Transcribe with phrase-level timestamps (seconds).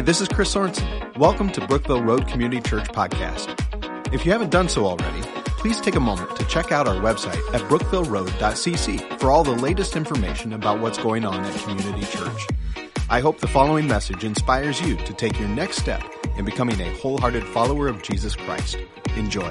[0.00, 1.14] Hi, this is Chris Sorensen.
[1.18, 3.54] Welcome to Brookville Road Community Church Podcast.
[4.14, 5.20] If you haven't done so already,
[5.58, 9.96] please take a moment to check out our website at brookvilleroad.cc for all the latest
[9.96, 12.46] information about what's going on at Community Church.
[13.10, 16.02] I hope the following message inspires you to take your next step
[16.38, 18.78] in becoming a wholehearted follower of Jesus Christ.
[19.16, 19.50] Enjoy.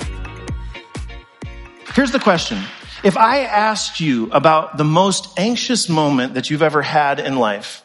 [1.94, 2.58] Here's the question.
[3.04, 7.84] If I asked you about the most anxious moment that you've ever had in life,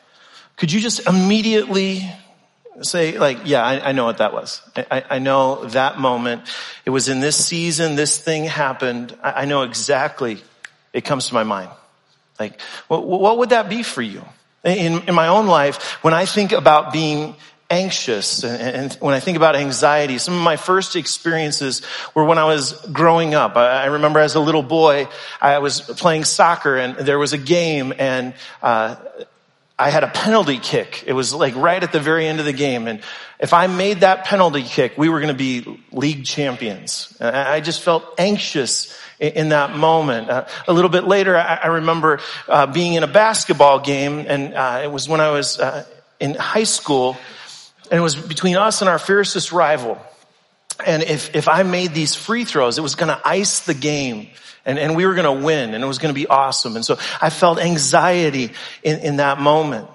[0.57, 2.11] could you just immediately
[2.83, 4.61] say like, yeah, I, I know what that was.
[4.77, 6.43] I, I, know that moment.
[6.85, 9.17] It was in this season, this thing happened.
[9.23, 10.39] I, I know exactly.
[10.93, 11.71] It comes to my mind.
[12.39, 14.25] Like, what, what would that be for you?
[14.65, 17.37] In, in my own life, when I think about being
[17.71, 21.83] anxious and, and, when I think about anxiety, some of my first experiences
[22.15, 23.57] were when I was growing up.
[23.57, 25.09] I, I remember as a little boy,
[25.41, 28.97] I was playing soccer and there was a game and, uh,
[29.79, 31.03] I had a penalty kick.
[31.07, 32.87] It was like right at the very end of the game.
[32.87, 33.01] And
[33.41, 37.17] if I made that penalty kick, we were going to be league champions.
[37.21, 40.31] I just felt anxious in that moment.
[40.31, 44.55] Uh, a little bit later, I, I remember uh, being in a basketball game, and
[44.55, 45.85] uh, it was when I was uh,
[46.21, 47.17] in high school,
[47.91, 49.99] and it was between us and our fiercest rival.
[50.85, 54.29] And if, if I made these free throws, it was going to ice the game
[54.65, 56.77] and, and we were going to win and it was going to be awesome.
[56.77, 59.89] And so I felt anxiety in, in that moment.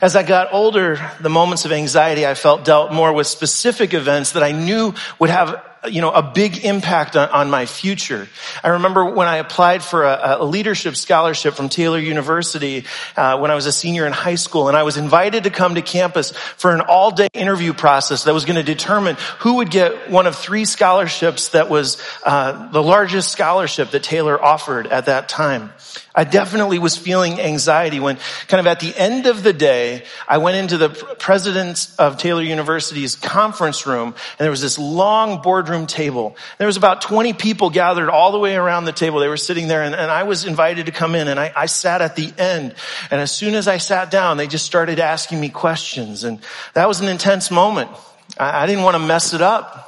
[0.00, 4.32] As I got older, the moments of anxiety I felt dealt more with specific events
[4.32, 8.28] that I knew would have you know, a big impact on, on my future.
[8.64, 12.84] I remember when I applied for a, a leadership scholarship from Taylor University
[13.16, 15.76] uh, when I was a senior in high school, and I was invited to come
[15.76, 20.10] to campus for an all-day interview process that was going to determine who would get
[20.10, 25.28] one of three scholarships that was uh, the largest scholarship that Taylor offered at that
[25.28, 25.72] time.
[26.14, 28.18] I definitely was feeling anxiety when
[28.48, 32.42] kind of at the end of the day, I went into the president of Taylor
[32.42, 36.34] University's conference room and there was this long boardroom table.
[36.56, 39.20] There was about 20 people gathered all the way around the table.
[39.20, 41.66] They were sitting there and, and I was invited to come in and I, I
[41.66, 42.74] sat at the end.
[43.10, 46.40] And as soon as I sat down, they just started asking me questions and
[46.72, 47.90] that was an intense moment.
[48.38, 49.84] I, I didn't want to mess it up.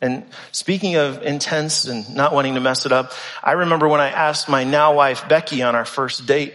[0.00, 4.08] And speaking of intense and not wanting to mess it up, I remember when I
[4.08, 6.54] asked my now wife Becky on our first date.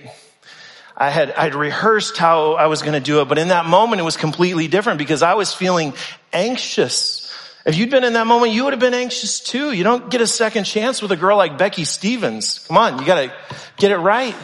[0.97, 4.01] I had, I'd rehearsed how I was going to do it, but in that moment
[4.01, 5.93] it was completely different because I was feeling
[6.33, 7.28] anxious.
[7.65, 9.71] If you'd been in that moment, you would have been anxious too.
[9.71, 12.59] You don't get a second chance with a girl like Becky Stevens.
[12.67, 13.33] Come on, you gotta
[13.77, 14.35] get it right.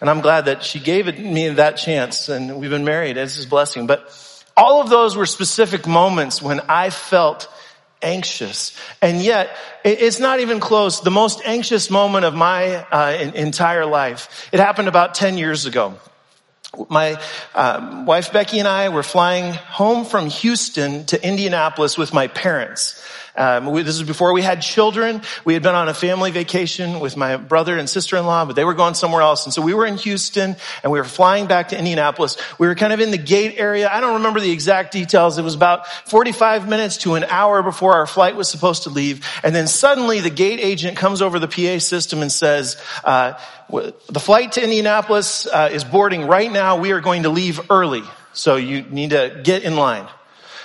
[0.00, 3.16] And I'm glad that she gave me that chance and we've been married.
[3.16, 3.86] It's his blessing.
[3.86, 4.10] But
[4.56, 7.48] all of those were specific moments when I felt
[8.02, 8.76] anxious.
[9.00, 11.00] And yet, it's not even close.
[11.00, 14.48] The most anxious moment of my uh, entire life.
[14.52, 15.94] It happened about 10 years ago.
[16.88, 17.20] My
[17.54, 23.02] uh, wife Becky and I were flying home from Houston to Indianapolis with my parents.
[23.34, 25.22] Um, we, this is before we had children.
[25.44, 28.74] We had been on a family vacation with my brother and sister-in-law, but they were
[28.74, 29.46] going somewhere else.
[29.46, 32.36] And so we were in Houston and we were flying back to Indianapolis.
[32.58, 33.88] We were kind of in the gate area.
[33.90, 35.38] I don't remember the exact details.
[35.38, 39.26] It was about 45 minutes to an hour before our flight was supposed to leave.
[39.42, 43.34] And then suddenly the gate agent comes over the PA system and says, uh,
[43.70, 46.78] the flight to Indianapolis uh, is boarding right now.
[46.78, 48.02] We are going to leave early.
[48.34, 50.06] So you need to get in line.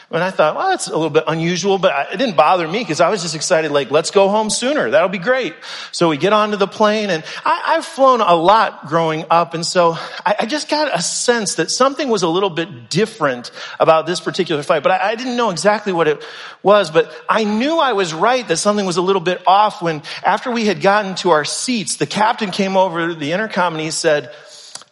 [0.09, 3.01] And I thought, well, that's a little bit unusual, but it didn't bother me because
[3.01, 4.89] I was just excited, like, let's go home sooner.
[4.89, 5.53] That'll be great.
[5.91, 9.53] So we get onto the plane and I, have flown a lot growing up.
[9.53, 13.51] And so I, I, just got a sense that something was a little bit different
[13.81, 16.23] about this particular flight, but I, I didn't know exactly what it
[16.63, 20.03] was, but I knew I was right that something was a little bit off when
[20.23, 23.91] after we had gotten to our seats, the captain came over the intercom and he
[23.91, 24.33] said,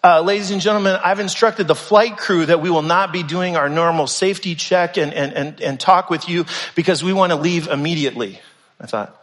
[0.05, 3.57] uh, ladies and gentlemen, I've instructed the flight crew that we will not be doing
[3.57, 6.45] our normal safety check and, and, and, and talk with you
[6.75, 8.39] because we want to leave immediately.
[8.79, 9.19] I thought,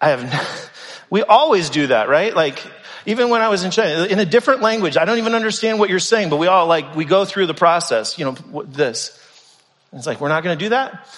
[0.00, 0.70] I have,
[1.10, 2.32] we always do that, right?
[2.32, 2.64] Like,
[3.06, 5.90] even when I was in China, in a different language, I don't even understand what
[5.90, 9.20] you're saying, but we all like, we go through the process, you know, this.
[9.92, 11.08] It's like, we're not going to do that?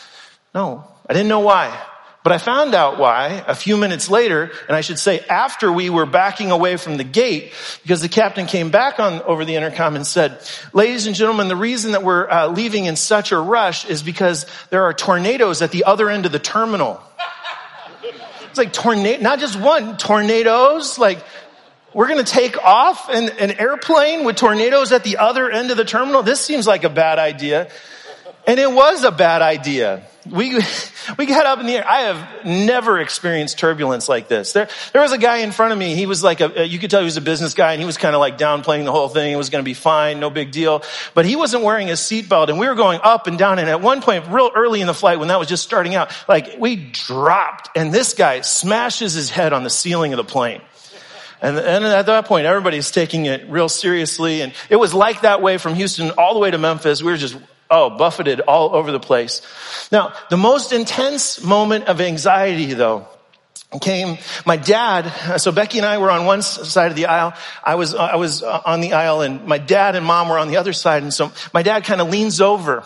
[0.55, 0.87] No.
[1.07, 1.79] I didn't know why.
[2.27, 5.91] But I found out why a few minutes later, and I should say after we
[5.91, 7.53] were backing away from the gate,
[7.85, 10.41] because the captain came back on over the intercom and said,
[10.73, 14.45] ladies and gentlemen, the reason that we're uh, leaving in such a rush is because
[14.71, 17.01] there are tornadoes at the other end of the terminal.
[18.49, 21.23] It's like tornado, not just one, tornadoes, like
[21.95, 25.85] we're going to take off an airplane with tornadoes at the other end of the
[25.85, 26.25] terminal.
[26.25, 27.71] This seems like a bad idea.
[28.47, 30.05] And it was a bad idea.
[30.31, 30.61] We,
[31.19, 31.85] we got up in the air.
[31.87, 34.53] I have never experienced turbulence like this.
[34.53, 35.97] There, there was a guy in front of me.
[35.97, 37.99] He was like a, you could tell he was a business guy and he was
[37.99, 39.33] kind of like downplaying the whole thing.
[39.33, 40.21] It was going to be fine.
[40.21, 40.85] No big deal.
[41.15, 43.59] But he wasn't wearing his seatbelt and we were going up and down.
[43.59, 46.13] And at one point, real early in the flight, when that was just starting out,
[46.29, 50.63] like we dropped and this guy smashes his head on the ceiling of the plane.
[51.43, 54.41] And, and, at that point, everybody's taking it real seriously.
[54.41, 57.03] And it was like that way from Houston all the way to Memphis.
[57.03, 57.37] We were just
[57.71, 59.43] Oh, buffeted all over the place.
[59.91, 63.09] Now, the most intense moment of anxiety though,
[63.81, 67.35] came my dad so becky and i were on one side of the aisle.
[67.63, 70.57] I was i was on the aisle and my dad and mom were on the
[70.57, 71.03] other side.
[71.03, 72.85] And so my dad kind of leans over.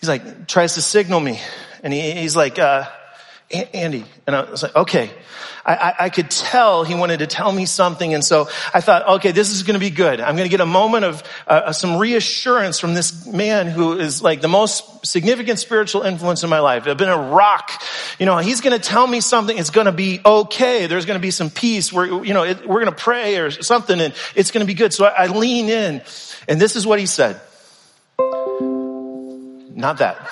[0.00, 1.40] He's like tries to signal me.
[1.82, 2.88] And he, he's like uh,
[3.74, 4.04] andy.
[4.26, 5.10] And i was like okay
[5.64, 8.14] I, I, could tell he wanted to tell me something.
[8.14, 10.20] And so I thought, okay, this is going to be good.
[10.20, 13.98] I'm going to get a moment of uh, uh, some reassurance from this man who
[13.98, 16.86] is like the most significant spiritual influence in my life.
[16.86, 17.70] I've been a rock.
[18.18, 19.56] You know, he's going to tell me something.
[19.56, 20.86] It's going to be okay.
[20.86, 21.92] There's going to be some peace.
[21.92, 24.74] We're, you know, it, we're going to pray or something and it's going to be
[24.74, 24.92] good.
[24.92, 26.02] So I, I lean in
[26.48, 27.40] and this is what he said.
[29.80, 30.30] Not that.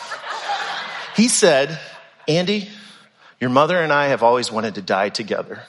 [1.17, 1.79] He said,
[2.27, 2.69] Andy,
[3.41, 5.63] your mother and I have always wanted to die together.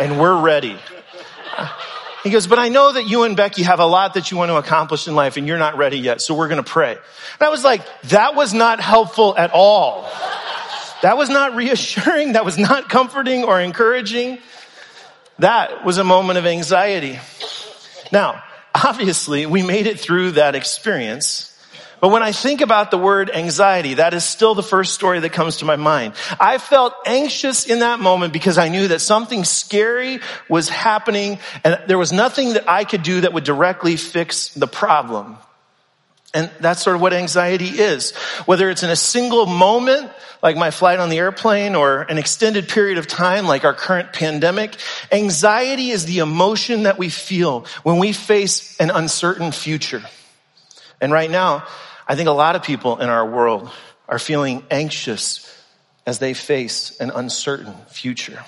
[0.00, 0.76] and we're ready.
[2.24, 4.50] He goes, but I know that you and Becky have a lot that you want
[4.50, 6.90] to accomplish in life and you're not ready yet, so we're going to pray.
[6.92, 10.10] And I was like, that was not helpful at all.
[11.02, 12.32] That was not reassuring.
[12.32, 14.38] That was not comforting or encouraging.
[15.38, 17.20] That was a moment of anxiety.
[18.10, 18.42] Now,
[18.74, 21.55] obviously, we made it through that experience
[22.00, 25.32] but when I think about the word anxiety, that is still the first story that
[25.32, 26.14] comes to my mind.
[26.38, 31.80] I felt anxious in that moment because I knew that something scary was happening and
[31.86, 35.38] there was nothing that I could do that would directly fix the problem.
[36.34, 38.14] And that's sort of what anxiety is.
[38.44, 40.10] Whether it's in a single moment,
[40.42, 44.12] like my flight on the airplane, or an extended period of time, like our current
[44.12, 44.76] pandemic,
[45.10, 50.02] anxiety is the emotion that we feel when we face an uncertain future.
[51.00, 51.66] And right now,
[52.06, 53.70] I think a lot of people in our world
[54.08, 55.52] are feeling anxious
[56.06, 58.44] as they face an uncertain future.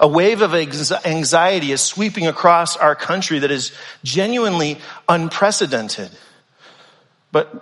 [0.00, 3.72] A wave of anxiety is sweeping across our country that is
[4.02, 4.78] genuinely
[5.08, 6.10] unprecedented.
[7.30, 7.52] But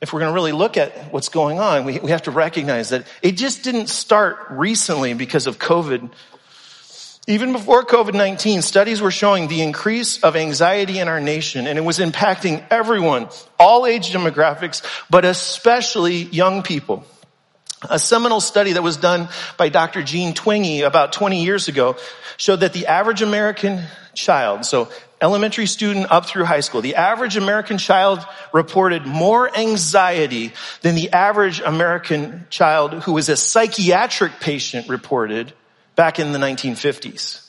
[0.00, 2.90] if we're going to really look at what's going on, we, we have to recognize
[2.90, 6.10] that it just didn't start recently because of COVID
[7.28, 11.82] even before COVID-19, studies were showing the increase of anxiety in our nation and it
[11.82, 13.28] was impacting everyone,
[13.58, 17.04] all age demographics, but especially young people.
[17.90, 20.02] A seminal study that was done by Dr.
[20.02, 21.96] Jean Twenge about 20 years ago
[22.36, 23.82] showed that the average American
[24.14, 24.88] child, so
[25.20, 30.52] elementary student up through high school, the average American child reported more anxiety
[30.82, 35.52] than the average American child who was a psychiatric patient reported
[35.96, 37.42] back in the 1950s.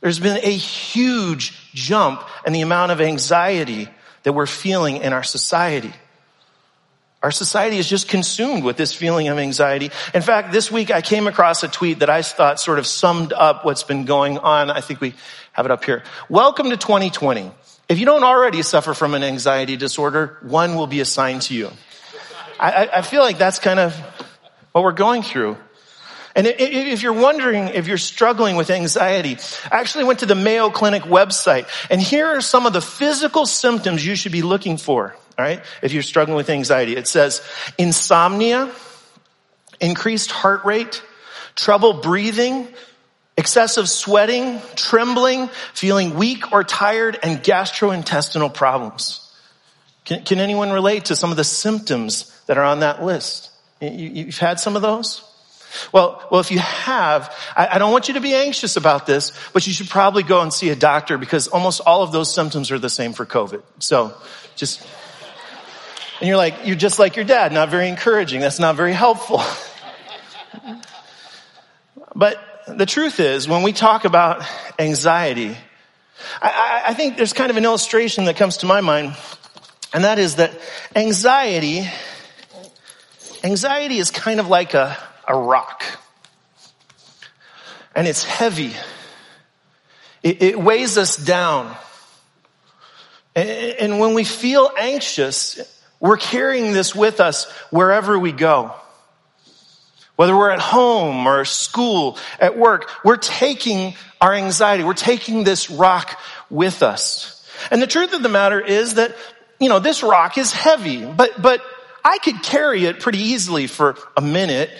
[0.00, 3.88] There's been a huge jump in the amount of anxiety
[4.24, 5.92] that we're feeling in our society.
[7.22, 9.90] Our society is just consumed with this feeling of anxiety.
[10.14, 13.32] In fact, this week I came across a tweet that I thought sort of summed
[13.32, 14.70] up what's been going on.
[14.70, 15.14] I think we
[15.52, 16.02] have it up here.
[16.28, 17.50] Welcome to 2020.
[17.88, 21.70] If you don't already suffer from an anxiety disorder, one will be assigned to you.
[22.60, 23.96] I, I feel like that's kind of
[24.72, 25.56] what we're going through.
[26.36, 29.38] And if you're wondering if you're struggling with anxiety,
[29.72, 33.46] I actually went to the Mayo Clinic website and here are some of the physical
[33.46, 35.16] symptoms you should be looking for.
[35.38, 35.62] All right.
[35.80, 37.42] If you're struggling with anxiety, it says
[37.78, 38.70] insomnia,
[39.80, 41.02] increased heart rate,
[41.54, 42.68] trouble breathing,
[43.38, 49.22] excessive sweating, trembling, feeling weak or tired, and gastrointestinal problems.
[50.04, 53.50] Can, can anyone relate to some of the symptoms that are on that list?
[53.80, 55.25] You, have had some of those?
[55.92, 59.32] Well, well, if you have, I, I, don't want you to be anxious about this,
[59.52, 62.70] but you should probably go and see a doctor because almost all of those symptoms
[62.70, 63.62] are the same for COVID.
[63.78, 64.14] So
[64.54, 64.86] just,
[66.20, 68.40] and you're like, you're just like your dad, not very encouraging.
[68.40, 69.42] That's not very helpful.
[72.14, 74.44] but the truth is, when we talk about
[74.78, 75.56] anxiety,
[76.40, 79.16] I, I think there's kind of an illustration that comes to my mind,
[79.92, 80.52] and that is that
[80.94, 81.88] anxiety,
[83.44, 85.82] anxiety is kind of like a, a rock.
[87.94, 88.72] And it's heavy.
[90.22, 91.74] It, it weighs us down.
[93.34, 95.60] And, and when we feel anxious,
[96.00, 98.72] we're carrying this with us wherever we go.
[100.16, 105.70] Whether we're at home or school, at work, we're taking our anxiety, we're taking this
[105.70, 106.18] rock
[106.48, 107.32] with us.
[107.70, 109.14] And the truth of the matter is that
[109.58, 111.62] you know, this rock is heavy, but, but
[112.04, 114.70] I could carry it pretty easily for a minute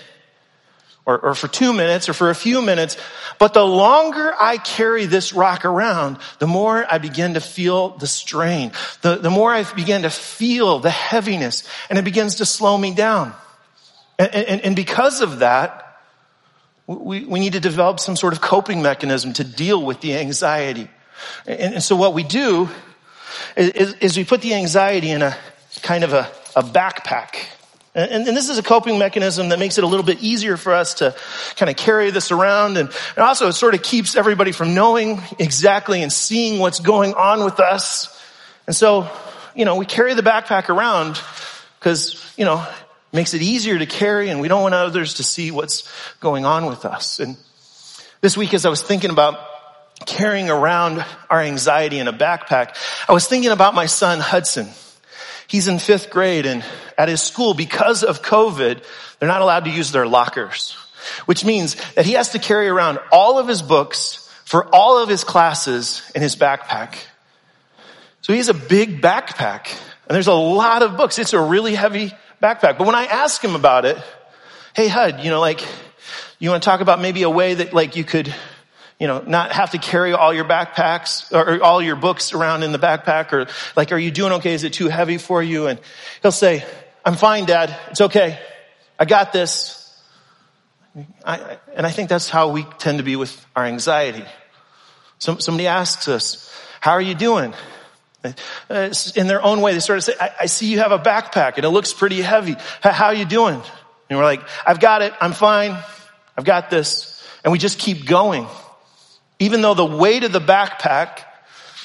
[1.07, 2.97] or, or for two minutes or for a few minutes.
[3.39, 8.05] But the longer I carry this rock around, the more I begin to feel the
[8.05, 12.77] strain, the, the more I begin to feel the heaviness and it begins to slow
[12.77, 13.33] me down.
[14.19, 15.85] And, and, and because of that,
[16.87, 20.89] we, we need to develop some sort of coping mechanism to deal with the anxiety.
[21.45, 22.69] And, and so what we do
[23.55, 25.37] is, is, we put the anxiety in a
[25.81, 27.45] kind of a, a backpack.
[27.97, 30.71] And, and, this is a coping mechanism that makes it a little bit easier for
[30.71, 31.15] us to
[31.55, 32.77] kind of carry this around.
[32.77, 37.15] And, and also it sort of keeps everybody from knowing exactly and seeing what's going
[37.15, 38.15] on with us.
[38.67, 39.09] And so,
[39.55, 41.19] you know, we carry the backpack around
[41.79, 45.23] because, you know, it makes it easier to carry and we don't want others to
[45.23, 47.19] see what's going on with us.
[47.19, 47.35] And
[48.21, 49.39] this week as I was thinking about
[50.05, 52.77] carrying around our anxiety in a backpack,
[53.09, 54.67] I was thinking about my son Hudson.
[55.47, 56.63] He's in fifth grade and
[56.97, 58.83] at his school, because of COVID,
[59.19, 60.77] they're not allowed to use their lockers,
[61.25, 65.09] which means that he has to carry around all of his books for all of
[65.09, 66.95] his classes in his backpack.
[68.21, 69.71] So he has a big backpack
[70.07, 71.19] and there's a lot of books.
[71.19, 72.11] It's a really heavy
[72.41, 72.77] backpack.
[72.77, 73.97] But when I ask him about it,
[74.75, 75.65] hey Hud, you know, like,
[76.39, 78.33] you want to talk about maybe a way that like you could,
[78.99, 82.71] you know, not have to carry all your backpacks or all your books around in
[82.71, 84.53] the backpack or like, are you doing okay?
[84.53, 85.67] Is it too heavy for you?
[85.67, 85.79] And
[86.21, 86.65] he'll say,
[87.05, 87.75] I'm fine, dad.
[87.91, 88.39] It's okay.
[88.99, 89.83] I got this.
[91.23, 94.25] I, and I think that's how we tend to be with our anxiety.
[95.19, 97.53] Some, somebody asks us, how are you doing?
[98.69, 100.99] Uh, in their own way, they sort of say, I, I, see you have a
[100.99, 102.55] backpack and it looks pretty heavy.
[102.81, 103.61] How are you doing?
[104.09, 105.13] And we're like, I've got it.
[105.21, 105.77] I'm fine.
[106.35, 107.23] I've got this.
[107.43, 108.47] And we just keep going.
[109.39, 111.19] Even though the weight of the backpack,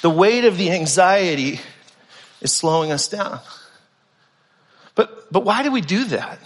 [0.01, 1.61] the weight of the anxiety
[2.41, 3.41] is slowing us down.
[4.95, 6.39] But, but why do we do that?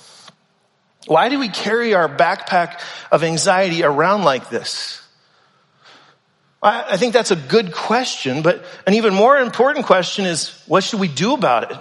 [1.06, 5.00] Why do we carry our backpack of anxiety around like this?
[6.62, 10.82] I, I think that's a good question, but an even more important question is, what
[10.82, 11.78] should we do about it?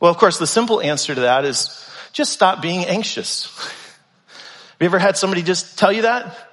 [0.00, 3.46] Well, of course, the simple answer to that is just stop being anxious.
[4.28, 6.47] Have you ever had somebody just tell you that?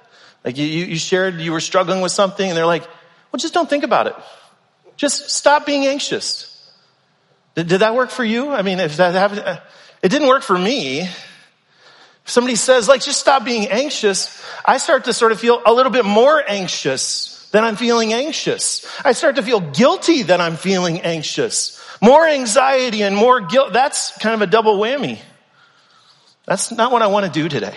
[0.46, 3.68] Like you, you shared you were struggling with something and they're like, well, just don't
[3.68, 4.14] think about it.
[4.96, 6.52] Just stop being anxious.
[7.54, 8.52] Did, did that work for you?
[8.52, 9.60] I mean, if that happened, uh,
[10.02, 11.08] it didn't work for me
[12.26, 15.72] If somebody says, like, just stop being anxious, I start to sort of feel a
[15.72, 18.84] little bit more anxious than I'm feeling anxious.
[19.04, 21.80] I start to feel guilty that I'm feeling anxious.
[22.02, 23.72] More anxiety and more guilt.
[23.72, 25.20] That's kind of a double whammy.
[26.46, 27.76] That's not what I want to do today.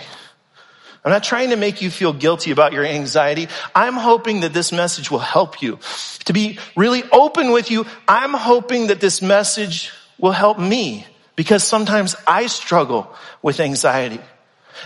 [1.04, 3.48] I'm not trying to make you feel guilty about your anxiety.
[3.74, 5.78] I'm hoping that this message will help you.
[6.26, 11.64] To be really open with you, I'm hoping that this message will help me because
[11.64, 14.20] sometimes I struggle with anxiety.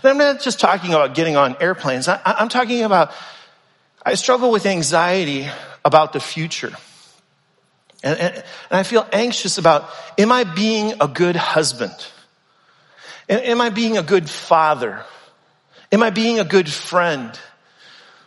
[0.02, 2.06] And I'm not just talking about getting on airplanes.
[2.06, 3.12] I, am talking about,
[4.04, 5.48] I struggle with anxiety
[5.84, 6.72] about the future.
[8.04, 11.94] And, and, and, I feel anxious about, am I being a good husband?
[13.28, 15.04] Am I being a good father?
[15.94, 17.32] Am I being a good friend?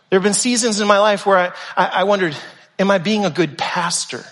[0.08, 2.34] There have been seasons in my life where I, I, I wondered,
[2.78, 4.24] am I being a good pastor?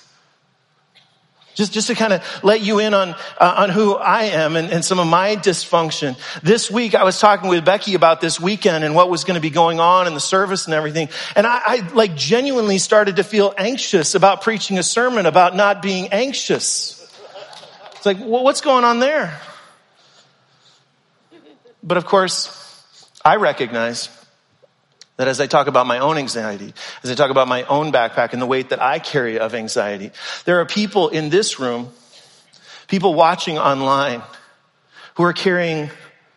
[1.55, 4.71] Just, just to kind of let you in on, uh, on who I am and,
[4.71, 6.17] and some of my dysfunction.
[6.43, 9.41] This week I was talking with Becky about this weekend and what was going to
[9.43, 11.11] be going on in the service and everything.
[11.35, 15.83] And I, I like genuinely started to feel anxious about preaching a sermon about not
[15.83, 17.07] being anxious.
[17.97, 19.39] It's like, well, what's going on there?
[21.83, 22.56] But of course,
[23.27, 24.09] I recognize
[25.17, 28.33] that as I talk about my own anxiety, as I talk about my own backpack
[28.33, 30.13] and the weight that I carry of anxiety,
[30.45, 31.91] there are people in this room,
[32.87, 34.23] people watching online
[35.15, 35.91] who are carrying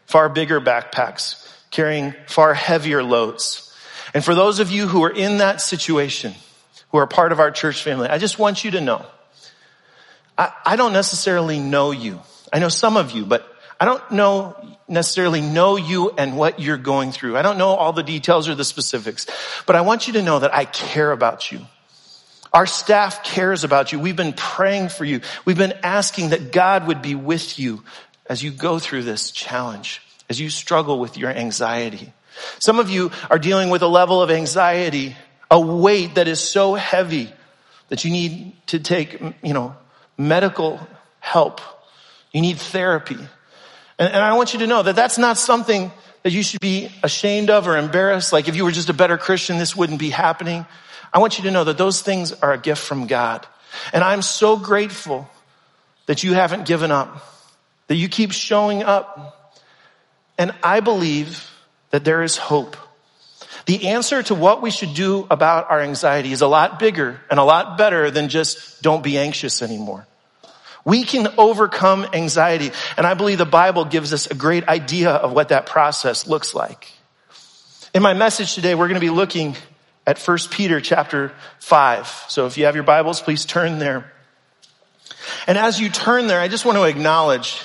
[0.07, 3.71] far bigger backpacks, carrying far heavier loads.
[4.15, 6.33] And for those of you who are in that situation,
[6.91, 9.05] who are part of our church family, I just want you to know,
[10.39, 12.19] I, I don't necessarily know you.
[12.51, 13.47] I know some of you, but
[13.79, 14.55] I don't know
[14.89, 17.37] necessarily know you and what you're going through.
[17.37, 19.25] I don't know all the details or the specifics,
[19.65, 21.61] but I want you to know that I care about you.
[22.51, 23.99] Our staff cares about you.
[23.99, 25.21] We've been praying for you.
[25.45, 27.83] We've been asking that God would be with you
[28.25, 32.11] as you go through this challenge, as you struggle with your anxiety.
[32.59, 35.15] Some of you are dealing with a level of anxiety,
[35.51, 37.31] a weight that is so heavy
[37.89, 39.75] that you need to take, you know,
[40.17, 40.79] medical
[41.19, 41.61] help.
[42.31, 43.17] You need therapy.
[43.99, 45.91] And, and I want you to know that that's not something
[46.23, 48.33] that you should be ashamed of or embarrassed.
[48.33, 50.65] Like if you were just a better Christian, this wouldn't be happening.
[51.13, 53.45] I want you to know that those things are a gift from God.
[53.93, 55.29] And I'm so grateful
[56.07, 57.23] that you haven't given up,
[57.87, 59.53] that you keep showing up.
[60.37, 61.49] And I believe
[61.91, 62.77] that there is hope.
[63.65, 67.39] The answer to what we should do about our anxiety is a lot bigger and
[67.39, 70.07] a lot better than just don't be anxious anymore.
[70.89, 72.71] We can overcome anxiety.
[72.97, 76.55] And I believe the Bible gives us a great idea of what that process looks
[76.55, 76.91] like.
[77.93, 79.55] In my message today, we're going to be looking
[80.07, 82.07] at 1 Peter chapter 5.
[82.29, 84.11] So if you have your Bibles, please turn there.
[85.45, 87.61] And as you turn there, I just want to acknowledge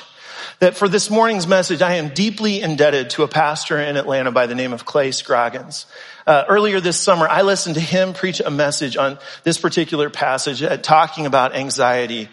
[0.58, 4.46] that for this morning's message, I am deeply indebted to a pastor in Atlanta by
[4.46, 5.86] the name of Clay Scroggins.
[6.26, 10.62] Uh, earlier this summer, I listened to him preach a message on this particular passage,
[10.62, 12.28] uh, talking about anxiety,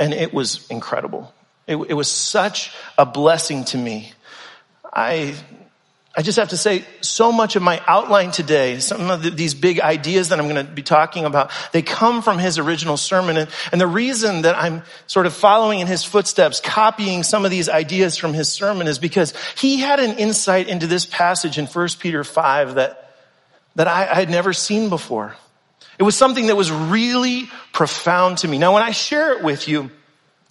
[0.00, 1.32] and it was incredible.
[1.68, 4.12] It, it was such a blessing to me.
[4.92, 5.36] I
[6.16, 9.54] I just have to say, so much of my outline today, some of the, these
[9.54, 13.36] big ideas that I'm going to be talking about, they come from his original sermon.
[13.36, 17.52] And, and, the reason that I'm sort of following in his footsteps, copying some of
[17.52, 21.66] these ideas from his sermon is because he had an insight into this passage in
[21.66, 23.14] 1 Peter 5 that,
[23.76, 25.36] that I, I had never seen before.
[26.00, 28.56] It was something that was really profound to me.
[28.56, 29.90] Now, when I share it with you,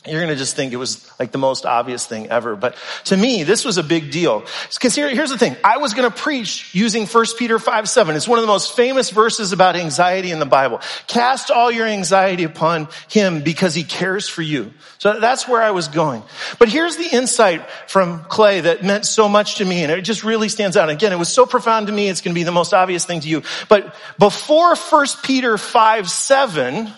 [0.07, 2.55] you're going to just think it was like the most obvious thing ever.
[2.55, 4.45] But to me, this was a big deal.
[4.73, 5.57] Because here, here's the thing.
[5.61, 8.15] I was going to preach using 1 Peter 5, 7.
[8.15, 10.79] It's one of the most famous verses about anxiety in the Bible.
[11.07, 14.71] Cast all your anxiety upon him because he cares for you.
[14.99, 16.23] So that's where I was going.
[16.59, 19.83] But here's the insight from Clay that meant so much to me.
[19.83, 20.89] And it just really stands out.
[20.89, 22.07] Again, it was so profound to me.
[22.07, 23.43] It's going to be the most obvious thing to you.
[23.67, 26.89] But before 1 Peter 5, 7,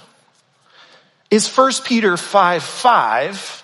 [1.31, 3.63] is 1 Peter 5 5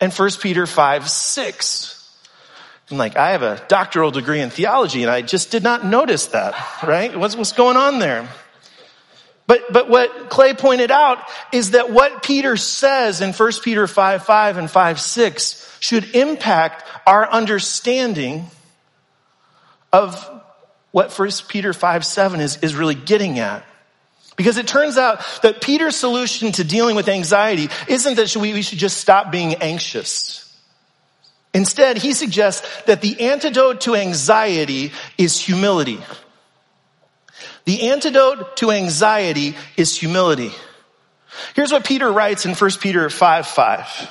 [0.00, 1.94] and 1 Peter 5 6.
[2.90, 6.26] I'm like, I have a doctoral degree in theology and I just did not notice
[6.28, 7.16] that, right?
[7.16, 8.28] What's, what's going on there?
[9.46, 11.18] But, but what Clay pointed out
[11.52, 16.84] is that what Peter says in 1 Peter 5 5 and 5 6 should impact
[17.06, 18.46] our understanding
[19.92, 20.28] of
[20.90, 23.64] what 1 Peter 5 7 is, is really getting at.
[24.36, 28.78] Because it turns out that Peter's solution to dealing with anxiety isn't that we should
[28.78, 30.40] just stop being anxious.
[31.52, 36.00] Instead, he suggests that the antidote to anxiety is humility.
[37.64, 40.50] The antidote to anxiety is humility.
[41.54, 44.10] Here's what Peter writes in 1 Peter 5 5.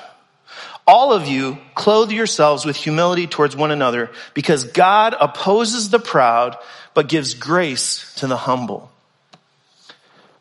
[0.86, 6.58] All of you clothe yourselves with humility towards one another because God opposes the proud
[6.94, 8.93] but gives grace to the humble.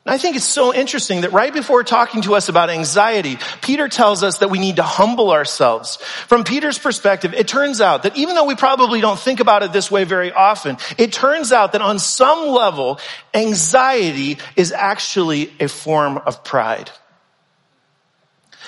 [0.04, 3.88] And I think it's so interesting that right before talking to us about anxiety, Peter
[3.88, 5.96] tells us that we need to humble ourselves.
[6.26, 9.72] From Peter's perspective, it turns out that even though we probably don't think about it
[9.72, 12.98] this way very often, it turns out that on some level,
[13.32, 16.90] anxiety is actually a form of pride.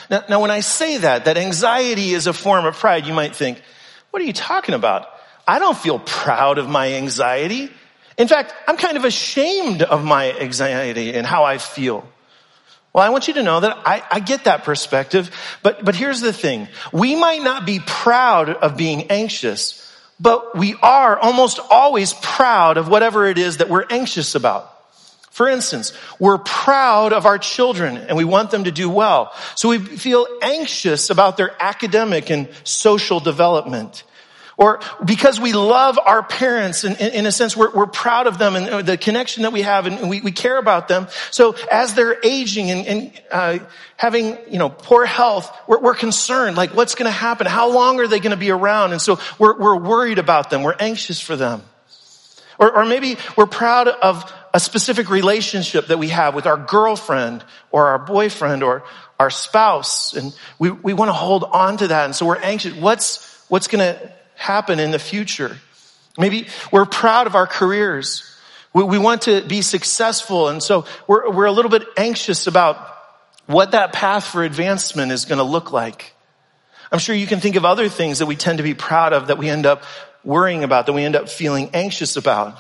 [0.09, 3.35] Now, now when I say that, that anxiety is a form of pride, you might
[3.35, 3.61] think,
[4.11, 5.09] what are you talking about?
[5.49, 7.71] I don't feel proud of my anxiety.
[8.17, 12.07] In fact, I'm kind of ashamed of my anxiety and how I feel.
[12.93, 16.21] Well, I want you to know that I, I, get that perspective, but, but here's
[16.21, 16.69] the thing.
[16.93, 19.81] We might not be proud of being anxious,
[20.21, 24.71] but we are almost always proud of whatever it is that we're anxious about.
[25.33, 29.33] For instance, we're proud of our children and we want them to do well.
[29.57, 34.05] So we feel anxious about their academic and social development.
[34.57, 38.55] Or because we love our parents and in, a sense we're, we're, proud of them
[38.55, 41.09] and uh, the connection that we have and we, we care about them.
[41.33, 43.59] So as they're aging and, and uh,
[43.97, 47.49] having, you know, poor health, we're, we're concerned, like what's going to happen?
[47.49, 48.93] How long are they going to be around?
[48.93, 50.63] And so we're, we're worried about them.
[50.63, 51.63] We're anxious for them.
[52.59, 57.45] Or, or maybe we're proud of a specific relationship that we have with our girlfriend
[57.73, 58.85] or our boyfriend or
[59.19, 60.15] our spouse.
[60.15, 62.05] And we, we want to hold on to that.
[62.05, 62.73] And so we're anxious.
[62.75, 64.13] What's, what's going to
[64.45, 65.57] happen in the future.
[66.19, 68.23] Maybe we're proud of our careers.
[68.75, 70.49] We, we want to be successful.
[70.49, 72.77] And so we're, we're a little bit anxious about
[73.47, 76.13] what that path for advancement is going to look like.
[76.93, 79.29] I'm sure you can think of other things that we tend to be proud of
[79.29, 79.83] that we end up
[80.23, 82.59] worrying about, that we end up feeling anxious about.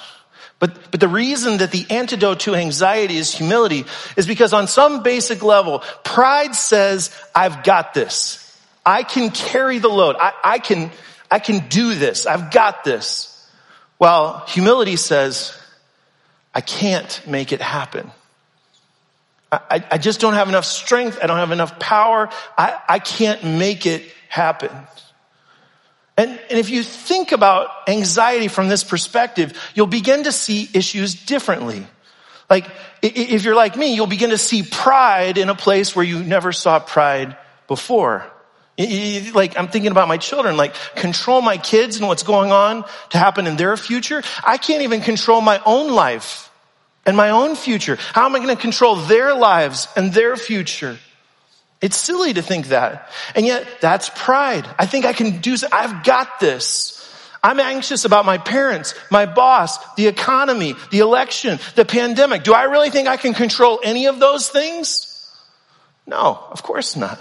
[0.58, 3.84] But, but the reason that the antidote to anxiety is humility
[4.16, 8.40] is because on some basic level, pride says, I've got this.
[8.86, 10.16] I can carry the load.
[10.18, 10.90] I, I can,
[11.34, 12.26] I can do this.
[12.26, 13.50] I've got this.
[13.98, 15.52] While humility says,
[16.54, 18.12] I can't make it happen.
[19.50, 21.18] I, I, just don't have enough strength.
[21.20, 22.28] I don't have enough power.
[22.56, 24.70] I, I can't make it happen.
[26.16, 31.16] And, and if you think about anxiety from this perspective, you'll begin to see issues
[31.16, 31.84] differently.
[32.48, 32.68] Like,
[33.02, 36.52] if you're like me, you'll begin to see pride in a place where you never
[36.52, 38.24] saw pride before.
[38.76, 43.18] Like, I'm thinking about my children, like, control my kids and what's going on to
[43.18, 44.22] happen in their future.
[44.42, 46.50] I can't even control my own life
[47.06, 47.96] and my own future.
[48.12, 50.98] How am I going to control their lives and their future?
[51.80, 53.10] It's silly to think that.
[53.36, 54.66] And yet, that's pride.
[54.78, 57.00] I think I can do, I've got this.
[57.44, 62.42] I'm anxious about my parents, my boss, the economy, the election, the pandemic.
[62.42, 65.30] Do I really think I can control any of those things?
[66.06, 67.20] No, of course not.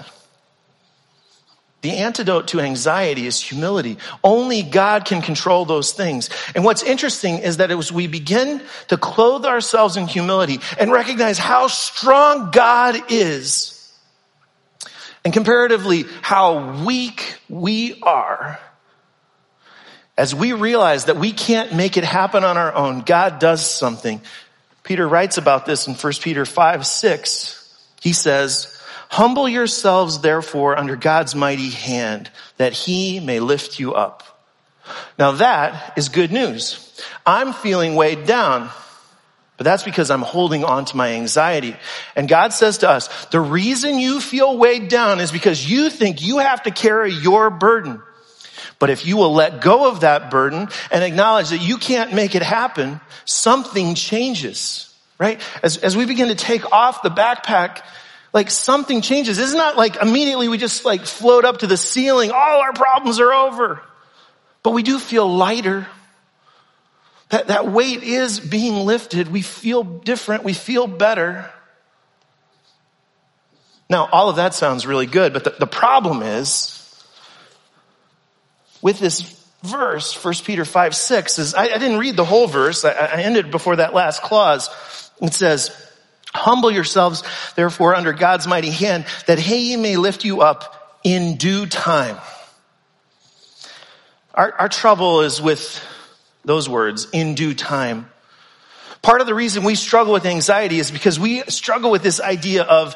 [1.84, 3.98] The antidote to anxiety is humility.
[4.24, 6.30] Only God can control those things.
[6.56, 11.38] And what's interesting is that as we begin to clothe ourselves in humility and recognize
[11.38, 13.92] how strong God is,
[15.26, 18.62] and comparatively how weak we are,
[20.18, 24.22] as we realize that we can't make it happen on our own, God does something.
[24.84, 27.88] Peter writes about this in 1 Peter 5, 6.
[28.00, 28.73] He says,
[29.10, 34.34] Humble yourselves therefore under God's mighty hand that he may lift you up.
[35.18, 37.02] Now that is good news.
[37.26, 38.70] I'm feeling weighed down,
[39.58, 41.76] but that's because I'm holding on to my anxiety.
[42.16, 46.22] And God says to us, the reason you feel weighed down is because you think
[46.22, 48.02] you have to carry your burden.
[48.80, 52.36] But if you will let go of that burden and acknowledge that you can't make
[52.36, 55.40] it happen, something changes, right?
[55.62, 57.82] As, as we begin to take off the backpack,
[58.34, 59.38] like something changes.
[59.38, 62.32] It's not like immediately we just like float up to the ceiling.
[62.32, 63.82] All our problems are over.
[64.64, 65.88] But we do feel lighter.
[67.30, 69.32] That, that weight is being lifted.
[69.32, 70.44] We feel different.
[70.44, 71.50] We feel better.
[73.90, 76.80] Now, all of that sounds really good, but the, the problem is
[78.82, 79.22] with this
[79.62, 82.86] verse, 1 Peter 5, 6 is, I, I didn't read the whole verse.
[82.86, 84.70] I, I ended before that last clause.
[85.22, 85.70] It says,
[86.36, 87.24] humble yourselves
[87.56, 92.18] therefore under God's mighty hand that he may lift you up in due time.
[94.34, 95.84] Our, our trouble is with
[96.44, 98.10] those words, in due time.
[99.02, 102.64] Part of the reason we struggle with anxiety is because we struggle with this idea
[102.64, 102.96] of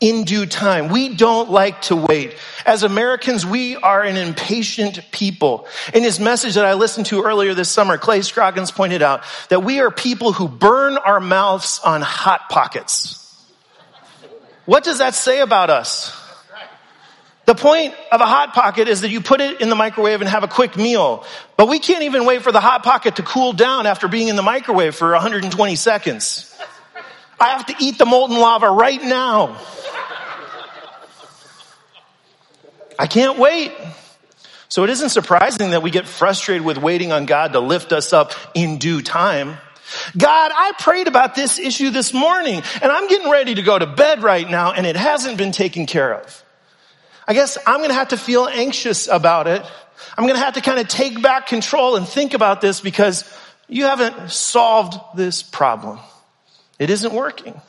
[0.00, 0.88] in due time.
[0.88, 2.36] We don't like to wait.
[2.66, 5.66] As Americans, we are an impatient people.
[5.92, 9.62] In his message that I listened to earlier this summer, Clay Scroggins pointed out that
[9.62, 13.20] we are people who burn our mouths on hot pockets.
[14.66, 16.20] What does that say about us?
[17.46, 20.30] The point of a hot pocket is that you put it in the microwave and
[20.30, 21.24] have a quick meal.
[21.58, 24.36] But we can't even wait for the hot pocket to cool down after being in
[24.36, 26.50] the microwave for 120 seconds.
[27.40, 29.56] I have to eat the molten lava right now.
[32.98, 33.72] I can't wait.
[34.68, 38.12] So it isn't surprising that we get frustrated with waiting on God to lift us
[38.12, 39.56] up in due time.
[40.16, 43.86] God, I prayed about this issue this morning and I'm getting ready to go to
[43.86, 46.44] bed right now and it hasn't been taken care of.
[47.26, 49.62] I guess I'm going to have to feel anxious about it.
[50.16, 53.24] I'm going to have to kind of take back control and think about this because
[53.68, 55.98] you haven't solved this problem.
[56.78, 57.60] It isn't working.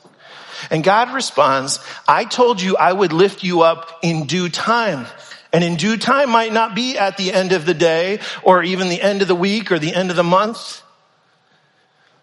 [0.70, 5.06] And God responds, I told you I would lift you up in due time.
[5.52, 8.88] And in due time might not be at the end of the day or even
[8.88, 10.82] the end of the week or the end of the month.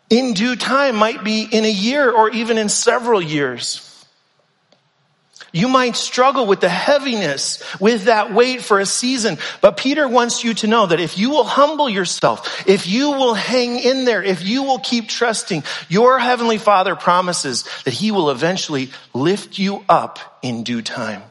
[0.10, 3.89] In due time might be in a year or even in several years.
[5.56, 9.38] You might struggle with the heaviness, with that weight for a season.
[9.62, 13.36] But Peter wants you to know that if you will humble yourself, if you will
[13.36, 18.32] hang in there, if you will keep trusting, your heavenly father promises that he will
[18.32, 21.22] eventually lift you up in due time.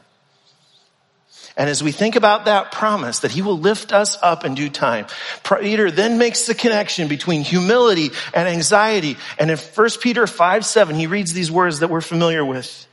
[1.57, 4.69] And as we think about that promise that he will lift us up in due
[4.69, 5.05] time,
[5.43, 9.17] Peter then makes the connection between humility and anxiety.
[9.37, 12.87] And in 1 Peter 5, 7, he reads these words that we're familiar with.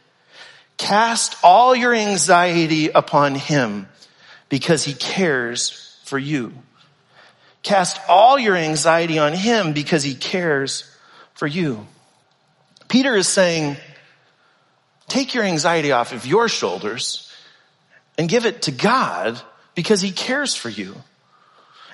[0.81, 3.87] Cast all your anxiety upon him
[4.49, 6.55] because he cares for you.
[7.63, 10.91] Cast all your anxiety on him because he cares
[11.35, 11.87] for you.
[12.89, 13.77] Peter is saying,
[15.07, 17.31] take your anxiety off of your shoulders
[18.17, 19.39] and give it to God
[19.75, 20.97] because he cares for you.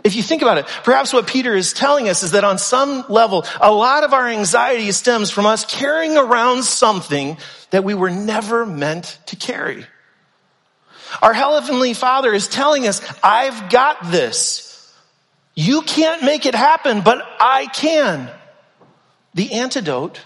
[0.07, 3.05] If you think about it, perhaps what Peter is telling us is that on some
[3.09, 7.39] level, a lot of our anxiety stems from us carrying around something
[7.71, 9.85] that we were never meant to carry.
[11.21, 14.95] Our Heavenly Father is telling us, I've got this.
[15.57, 18.31] You can't make it happen, but I can.
[19.35, 20.21] The antidote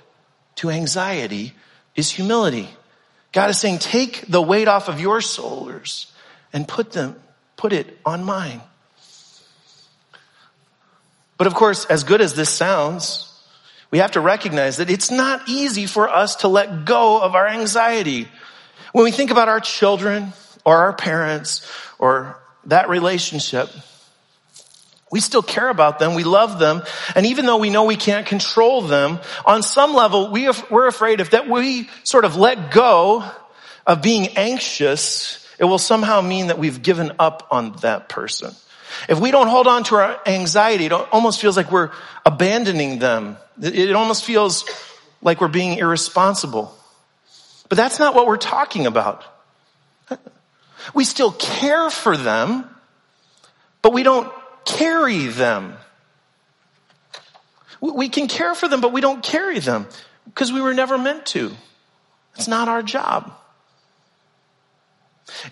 [0.57, 1.55] to anxiety
[1.97, 2.69] is humility.
[3.33, 6.13] God is saying, take the weight off of your shoulders
[6.53, 7.17] and put them,
[7.57, 8.61] put it on mine.
[11.41, 13.27] But of course, as good as this sounds,
[13.91, 17.49] we have to recognize that it's not easy for us to let go of our
[17.49, 18.29] anxiety.
[18.93, 20.35] When we think about our children
[20.67, 21.67] or our parents
[21.99, 23.71] or that relationship,
[25.11, 26.13] we still care about them.
[26.13, 26.83] We love them.
[27.15, 31.21] And even though we know we can't control them, on some level, we, we're afraid
[31.21, 33.25] if that we sort of let go
[33.87, 38.55] of being anxious, it will somehow mean that we've given up on that person.
[39.09, 41.91] If we don't hold on to our anxiety, it almost feels like we're
[42.25, 43.37] abandoning them.
[43.61, 44.65] It almost feels
[45.23, 46.77] like we're being irresponsible.
[47.69, 49.25] But that's not what we're talking about.
[50.95, 52.69] We still care for them,
[53.83, 54.33] but we don't
[54.65, 55.75] carry them.
[57.81, 59.87] We can care for them, but we don't carry them
[60.25, 61.53] because we were never meant to.
[62.37, 63.33] It's not our job.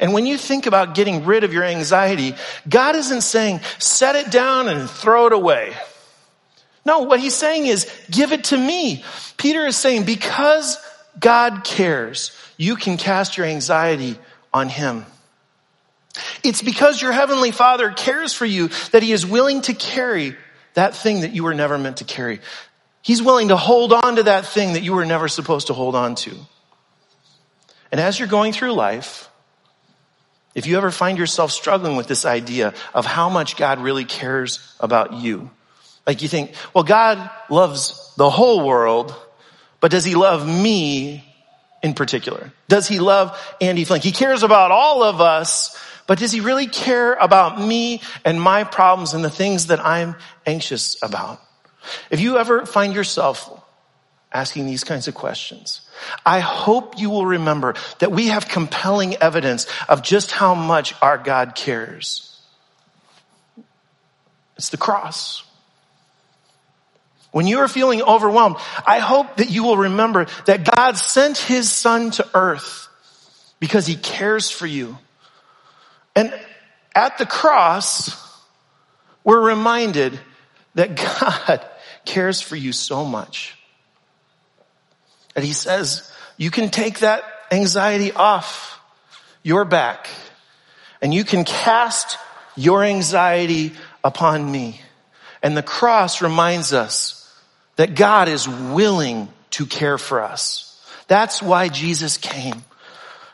[0.01, 2.35] And when you think about getting rid of your anxiety,
[2.69, 5.75] God isn't saying set it down and throw it away.
[6.85, 9.05] No, what he's saying is give it to me.
[9.37, 10.79] Peter is saying because
[11.21, 14.19] God cares, you can cast your anxiety
[14.53, 15.05] on him.
[16.43, 20.37] It's because your heavenly father cares for you that he is willing to carry
[20.75, 22.41] that thing that you were never meant to carry.
[23.03, 25.95] He's willing to hold on to that thing that you were never supposed to hold
[25.95, 26.35] on to.
[27.91, 29.28] And as you're going through life,
[30.59, 34.59] if you ever find yourself struggling with this idea of how much God really cares
[34.81, 35.53] about you,
[36.05, 39.15] like you think, well, God loves the whole world,
[39.79, 41.25] but does he love me
[41.81, 42.53] in particular?
[42.67, 44.03] Does he love Andy Flink?
[44.03, 48.65] He cares about all of us, but does he really care about me and my
[48.65, 51.41] problems and the things that I'm anxious about?
[52.11, 53.58] If you ever find yourself
[54.33, 55.81] asking these kinds of questions.
[56.25, 61.19] I hope you will remember that we have compelling evidence of just how much our
[61.19, 62.41] God cares.
[64.57, 65.45] It's the cross.
[67.31, 71.71] When you are feeling overwhelmed, I hope that you will remember that God sent his
[71.71, 72.89] son to earth
[73.61, 74.99] because he cares for you.
[76.17, 76.33] And
[76.95, 78.17] at the cross,
[79.25, 80.19] we're reminded
[80.75, 81.65] that God
[82.05, 83.58] cares for you so much.
[85.39, 87.23] And he says, you can take that
[87.53, 88.81] anxiety off
[89.45, 90.09] your back
[91.01, 92.19] and you can cast
[92.57, 94.81] your anxiety upon me.
[95.41, 97.33] And the cross reminds us
[97.77, 100.85] that God is willing to care for us.
[101.07, 102.65] That's why Jesus came.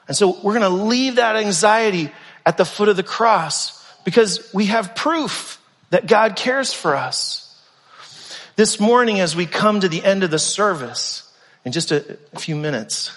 [0.06, 2.12] And so we're going to leave that anxiety
[2.44, 7.40] at the foot of the cross because we have proof that God cares for us.
[8.56, 11.22] This morning, as we come to the end of the service,
[11.64, 13.12] in just a, few minutes.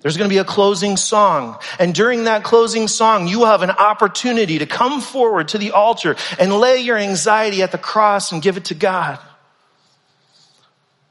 [0.00, 1.58] There's going to be a closing song.
[1.78, 5.70] And during that closing song, you will have an opportunity to come forward to the
[5.70, 9.18] altar and lay your anxiety at the cross and give it to God.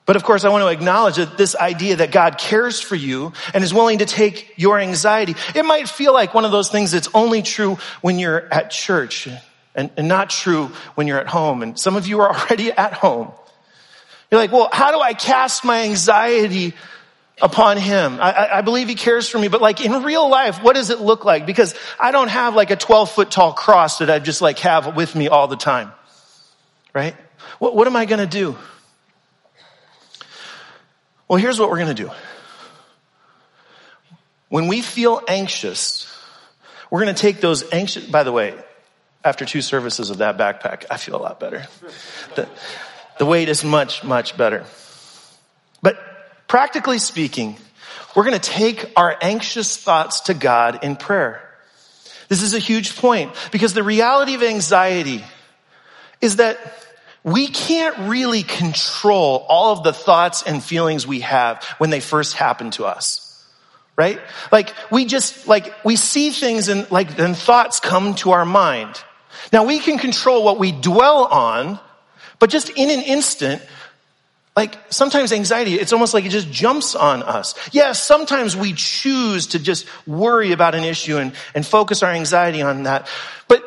[0.05, 3.33] But of course, I want to acknowledge that this idea that God cares for you
[3.53, 6.91] and is willing to take your anxiety, it might feel like one of those things
[6.91, 9.29] that's only true when you're at church
[9.75, 11.63] and, and not true when you're at home.
[11.63, 13.31] And some of you are already at home.
[14.33, 16.73] You're like, well, how do I cast my anxiety
[17.39, 18.17] upon him?
[18.19, 20.99] I, I, believe he cares for me, but like in real life, what does it
[20.99, 21.45] look like?
[21.45, 24.95] Because I don't have like a 12 foot tall cross that I just like have
[24.95, 25.91] with me all the time.
[26.95, 27.15] Right?
[27.59, 28.57] What, what am I going to do?
[31.27, 32.09] Well, here's what we're going to do.
[34.49, 36.11] When we feel anxious,
[36.89, 38.55] we're going to take those anxious, by the way,
[39.23, 41.67] after two services of that backpack, I feel a lot better.
[42.33, 42.49] The,
[43.17, 44.65] the weight is much, much better.
[45.81, 45.97] But
[46.47, 47.57] practically speaking,
[48.15, 51.41] we're going to take our anxious thoughts to God in prayer.
[52.29, 55.23] This is a huge point because the reality of anxiety
[56.21, 56.57] is that
[57.23, 62.33] we can't really control all of the thoughts and feelings we have when they first
[62.33, 63.29] happen to us.
[63.95, 64.19] Right?
[64.51, 69.01] Like we just, like we see things and like then thoughts come to our mind.
[69.51, 71.79] Now we can control what we dwell on
[72.43, 73.61] but just in an instant,
[74.53, 77.55] like sometimes anxiety, it's almost like it just jumps on us.
[77.71, 82.61] Yes, sometimes we choose to just worry about an issue and, and focus our anxiety
[82.61, 83.07] on that.
[83.47, 83.63] But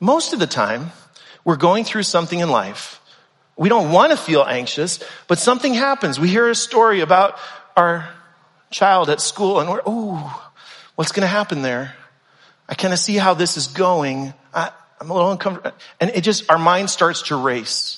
[0.00, 0.90] most of the time,
[1.44, 2.98] we're going through something in life.
[3.58, 6.18] We don't want to feel anxious, but something happens.
[6.18, 7.38] We hear a story about
[7.76, 8.08] our
[8.70, 10.18] child at school and we're, ooh,
[10.94, 11.94] what's going to happen there?
[12.66, 14.32] I kind of see how this is going.
[14.54, 14.70] I,
[15.00, 15.76] I'm a little uncomfortable.
[15.98, 17.96] And it just, our mind starts to race.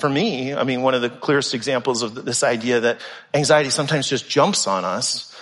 [0.00, 3.00] For me, I mean, one of the clearest examples of this idea that
[3.32, 5.34] anxiety sometimes just jumps on us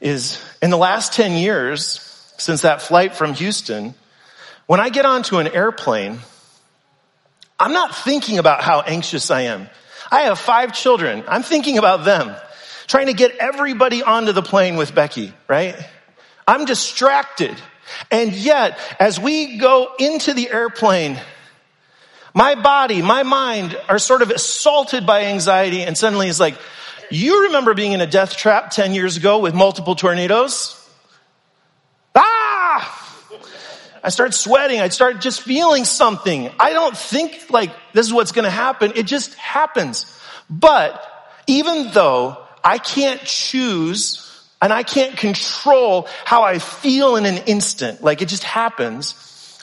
[0.00, 2.00] is in the last 10 years,
[2.38, 3.94] since that flight from Houston,
[4.66, 6.20] when I get onto an airplane,
[7.58, 9.68] I'm not thinking about how anxious I am.
[10.10, 11.24] I have five children.
[11.28, 12.34] I'm thinking about them,
[12.86, 15.76] trying to get everybody onto the plane with Becky, right?
[16.48, 17.56] I'm distracted.
[18.10, 21.18] And yet, as we go into the airplane,
[22.34, 26.56] my body, my mind are sort of assaulted by anxiety and suddenly it's like,
[27.10, 30.76] you remember being in a death trap 10 years ago with multiple tornadoes?
[32.14, 32.96] Ah!
[34.02, 34.80] I start sweating.
[34.80, 36.50] I start just feeling something.
[36.58, 38.92] I don't think like this is what's going to happen.
[38.94, 40.06] It just happens.
[40.48, 41.04] But
[41.46, 44.29] even though I can't choose
[44.62, 49.14] and I can't control how I feel in an instant, like it just happens,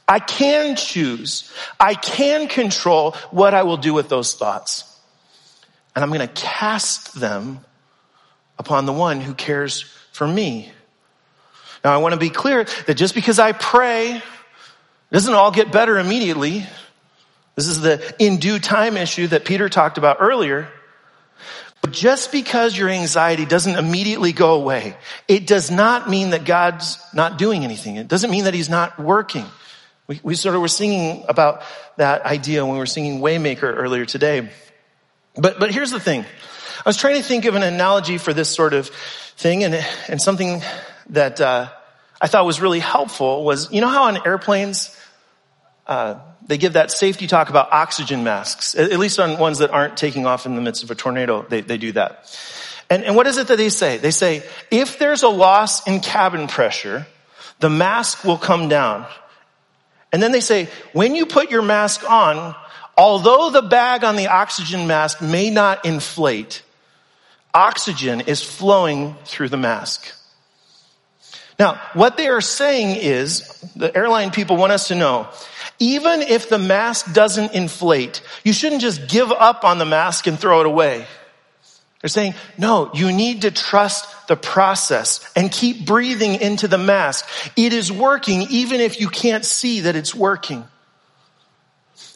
[0.07, 1.51] I can choose.
[1.79, 4.83] I can control what I will do with those thoughts.
[5.95, 7.59] And I'm going to cast them
[8.57, 9.81] upon the one who cares
[10.13, 10.71] for me.
[11.83, 14.21] Now I want to be clear that just because I pray,
[15.11, 16.65] doesn't all get better immediately.
[17.55, 20.69] This is the in due time issue that Peter talked about earlier.
[21.91, 24.95] Just because your anxiety doesn't immediately go away,
[25.27, 27.95] it does not mean that God's not doing anything.
[27.95, 29.45] It doesn't mean that He's not working.
[30.07, 31.63] We, we sort of were singing about
[31.97, 34.49] that idea when we were singing Waymaker earlier today.
[35.35, 36.21] But, but here's the thing.
[36.21, 39.75] I was trying to think of an analogy for this sort of thing and,
[40.07, 40.61] and something
[41.09, 41.69] that, uh,
[42.19, 44.95] I thought was really helpful was, you know how on airplanes,
[45.87, 49.97] uh, they give that safety talk about oxygen masks, at least on ones that aren't
[49.97, 52.25] taking off in the midst of a tornado, they, they do that.
[52.89, 53.97] And, and what is it that they say?
[53.97, 57.05] They say, if there's a loss in cabin pressure,
[57.59, 59.05] the mask will come down.
[60.13, 62.55] And then they say, when you put your mask on,
[62.97, 66.63] although the bag on the oxygen mask may not inflate,
[67.53, 70.13] oxygen is flowing through the mask.
[71.59, 73.41] Now, what they are saying is,
[73.75, 75.27] the airline people want us to know,
[75.79, 80.39] even if the mask doesn't inflate, you shouldn't just give up on the mask and
[80.39, 81.05] throw it away.
[82.01, 87.27] They're saying, no, you need to trust the process and keep breathing into the mask.
[87.55, 90.67] It is working even if you can't see that it's working.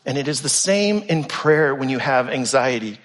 [0.05, 2.99] And it is the same in prayer when you have anxiety.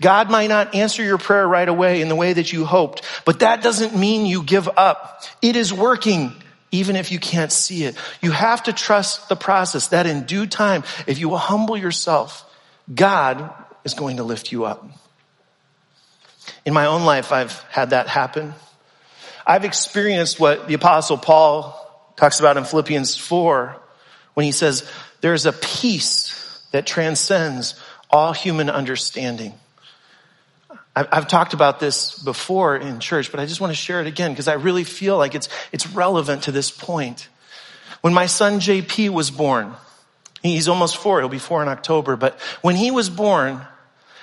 [0.00, 3.40] God might not answer your prayer right away in the way that you hoped, but
[3.40, 5.22] that doesn't mean you give up.
[5.42, 6.34] It is working
[6.70, 7.96] even if you can't see it.
[8.20, 12.44] You have to trust the process that in due time, if you will humble yourself,
[12.92, 13.52] God
[13.84, 14.86] is going to lift you up.
[16.64, 18.54] In my own life, I've had that happen.
[19.46, 21.76] I've experienced what the apostle Paul
[22.16, 23.76] talks about in Philippians 4
[24.34, 24.88] when he says,
[25.20, 26.36] there's a peace
[26.72, 27.74] that transcends
[28.10, 29.54] all human understanding.
[31.12, 34.32] I've, talked about this before in church, but I just want to share it again
[34.32, 37.28] because I really feel like it's, it's relevant to this point.
[38.00, 39.74] When my son JP was born,
[40.42, 43.60] he's almost four, he'll be four in October, but when he was born,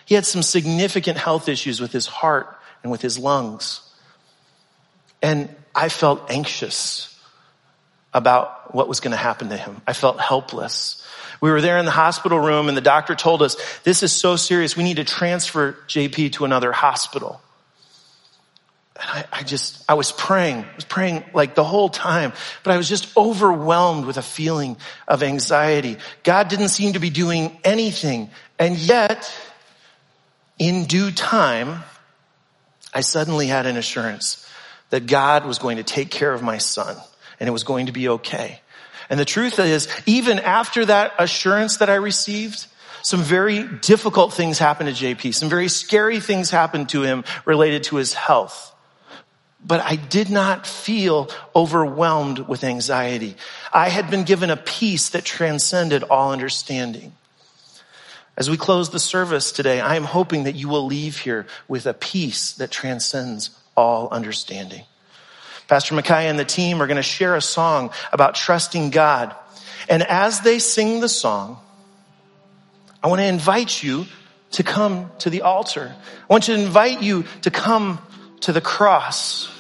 [0.06, 3.82] he had some significant health issues with his heart and with his lungs.
[5.22, 7.17] And I felt anxious
[8.18, 9.82] about what was going to happen to him.
[9.86, 11.06] I felt helpless.
[11.40, 14.36] We were there in the hospital room and the doctor told us, this is so
[14.36, 14.76] serious.
[14.76, 17.40] We need to transfer JP to another hospital.
[19.00, 22.74] And I, I, just, I was praying, I was praying like the whole time, but
[22.74, 24.78] I was just overwhelmed with a feeling
[25.08, 25.98] of anxiety.
[26.24, 28.32] God didn't seem to be doing anything.
[28.58, 29.32] And yet,
[30.58, 31.84] in due time,
[32.92, 34.50] I suddenly had an assurance
[34.90, 36.98] that God was going to take care of my son
[37.40, 38.62] and it was going to be okay.
[39.10, 42.68] And the truth is, even after that assurance that I received,
[43.02, 45.34] some very difficult things happened to JP.
[45.34, 48.74] Some very scary things happened to him related to his health.
[49.66, 53.36] But I did not feel overwhelmed with anxiety.
[53.72, 57.14] I had been given a peace that transcended all understanding.
[58.36, 61.88] As we close the service today, I am hoping that you will leave here with
[61.88, 64.84] a peace that transcends all understanding.
[65.68, 69.36] Pastor Micaiah and the team are going to share a song about trusting God.
[69.90, 71.60] And as they sing the song,
[73.04, 74.06] I want to invite you
[74.52, 75.94] to come to the altar.
[75.94, 78.00] I want to invite you to come
[78.42, 79.52] to the cross.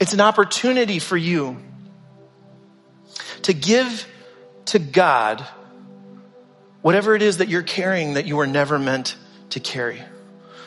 [0.00, 1.56] It's an opportunity for you
[3.42, 4.06] to give
[4.66, 5.44] to God
[6.80, 9.16] whatever it is that you're carrying that you were never meant
[9.50, 10.00] to carry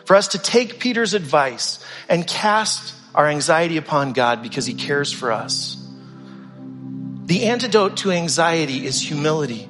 [0.05, 5.11] for us to take Peter's advice and cast our anxiety upon God because he cares
[5.11, 5.81] for us.
[7.25, 9.69] The antidote to anxiety is humility.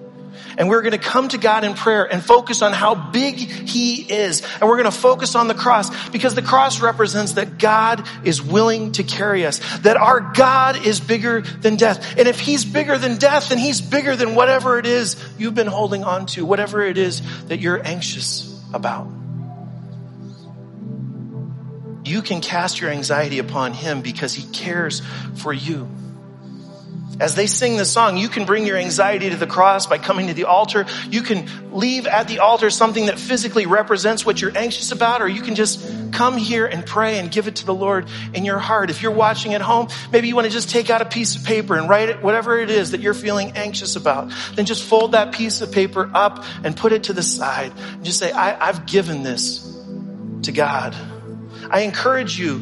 [0.58, 4.02] And we're going to come to God in prayer and focus on how big He
[4.02, 4.42] is.
[4.60, 8.42] And we're going to focus on the cross because the cross represents that God is
[8.42, 12.18] willing to carry us, that our God is bigger than death.
[12.18, 15.68] And if He's bigger than death, then He's bigger than whatever it is you've been
[15.68, 19.25] holding on to, whatever it is that you're anxious about.
[22.06, 25.02] You can cast your anxiety upon Him because He cares
[25.36, 25.90] for you.
[27.18, 30.28] As they sing the song, you can bring your anxiety to the cross by coming
[30.28, 30.86] to the altar.
[31.10, 35.28] You can leave at the altar something that physically represents what you're anxious about, or
[35.28, 38.60] you can just come here and pray and give it to the Lord in your
[38.60, 38.90] heart.
[38.90, 41.46] If you're watching at home, maybe you want to just take out a piece of
[41.46, 44.34] paper and write it, whatever it is that you're feeling anxious about.
[44.56, 47.72] Then just fold that piece of paper up and put it to the side.
[47.78, 49.74] And just say, I, I've given this
[50.42, 50.94] to God.
[51.70, 52.60] I encourage you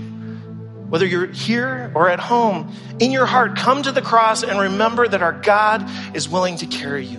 [0.93, 5.07] whether you're here or at home, in your heart, come to the cross and remember
[5.07, 7.17] that our God is willing to carry you.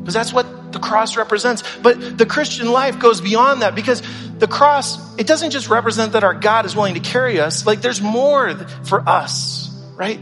[0.00, 1.62] Because that's what the cross represents.
[1.82, 4.02] But the Christian life goes beyond that because
[4.38, 7.66] the cross, it doesn't just represent that our God is willing to carry us.
[7.66, 8.54] Like there's more
[8.84, 10.18] for us, right?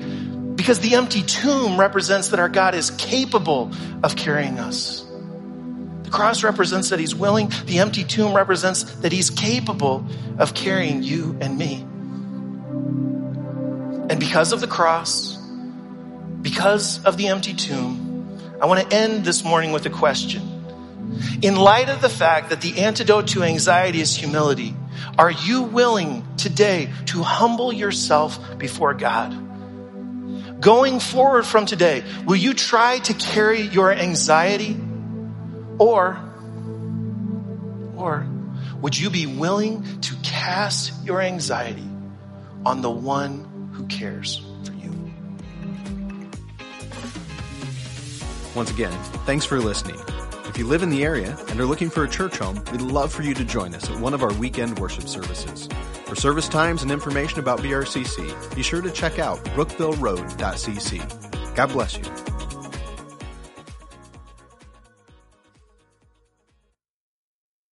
[0.57, 3.71] Because the empty tomb represents that our God is capable
[4.03, 5.04] of carrying us.
[6.15, 7.51] Cross represents that he's willing.
[7.67, 10.07] The empty tomb represents that he's capable
[10.39, 11.85] of carrying you and me.
[14.09, 15.37] And because of the cross,
[16.41, 20.43] because of the empty tomb, I want to end this morning with a question.
[21.43, 24.73] In light of the fact that the antidote to anxiety is humility,
[25.19, 30.61] are you willing today to humble yourself before God?
[30.61, 34.77] Going forward from today, will you try to carry your anxiety
[35.85, 36.19] or,
[37.97, 38.27] or
[38.81, 41.87] would you be willing to cast your anxiety
[42.67, 44.93] on the one who cares for you.
[48.55, 48.93] Once again,
[49.27, 49.99] thanks for listening.
[50.47, 53.13] If you live in the area and are looking for a church home, we'd love
[53.13, 55.69] for you to join us at one of our weekend worship services.
[56.07, 61.55] For service times and information about BRCC, be sure to check out brookvilleroad.cc.
[61.57, 62.34] God bless you.